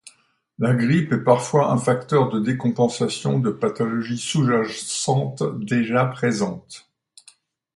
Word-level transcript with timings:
La 0.57 0.73
grippe 0.73 1.11
est 1.13 1.23
parfois 1.23 1.71
un 1.71 1.77
facteur 1.77 2.29
de 2.31 2.39
décompensation 2.39 3.37
de 3.37 3.51
pathologies 3.51 4.17
sous-jacentes 4.17 5.43
déjà 5.63 6.05
présentes. 6.05 6.89